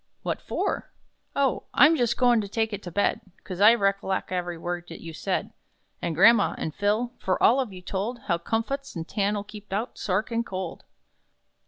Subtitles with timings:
[0.23, 0.89] "What for?"
[1.35, 4.99] "Oh, I'm jus' goin' to take it to bed, 'Cos, I recollec' every word that
[4.99, 5.53] you said,
[6.01, 9.99] And gramma, and Phil; for all of you told How 'comfuts,' and 'tan'll' keep out
[9.99, 10.85] SA ARCHINKOLD!"